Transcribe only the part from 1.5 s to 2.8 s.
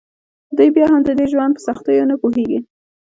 په سختیو نه پوهیږي